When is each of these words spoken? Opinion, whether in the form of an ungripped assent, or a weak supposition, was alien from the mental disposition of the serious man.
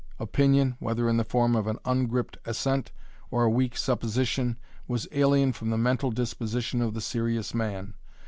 Opinion, 0.19 0.77
whether 0.79 1.07
in 1.07 1.17
the 1.17 1.23
form 1.23 1.55
of 1.55 1.67
an 1.67 1.77
ungripped 1.85 2.35
assent, 2.43 2.91
or 3.29 3.43
a 3.43 3.49
weak 3.51 3.77
supposition, 3.77 4.57
was 4.87 5.07
alien 5.11 5.53
from 5.53 5.69
the 5.69 5.77
mental 5.77 6.09
disposition 6.09 6.81
of 6.81 6.95
the 6.95 7.01
serious 7.01 7.53
man. 7.53 7.93